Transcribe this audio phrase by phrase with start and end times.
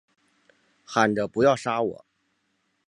[0.83, 2.05] 喊着不要杀我